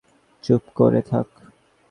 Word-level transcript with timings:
চুপ 0.43 0.63
করে 0.75 1.01
থাক! 1.09 1.27